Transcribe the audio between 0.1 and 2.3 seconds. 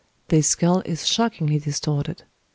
This skull is shockingly distorted.